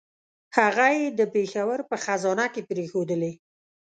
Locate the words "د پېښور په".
1.19-1.95